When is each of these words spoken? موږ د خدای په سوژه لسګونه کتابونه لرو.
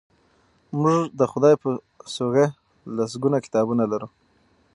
موږ 0.81 1.01
د 1.19 1.21
خدای 1.31 1.55
په 1.61 1.69
سوژه 2.15 2.45
لسګونه 2.97 3.37
کتابونه 3.45 3.83
لرو. 3.91 4.07